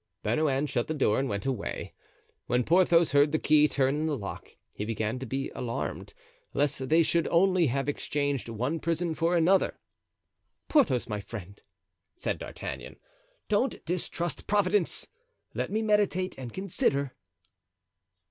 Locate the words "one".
8.49-8.79